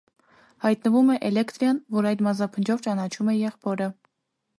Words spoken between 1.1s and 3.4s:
է էլեկտրիան, որ այդ մազափնջով ճանաչում է